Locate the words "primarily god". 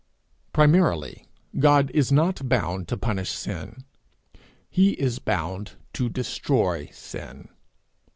0.51-1.91